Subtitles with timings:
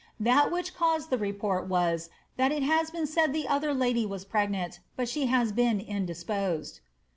[0.19, 4.25] That which caus^ the report was, that it has been said the other lady was
[4.25, 6.79] pregnant, but she has been indisposed.''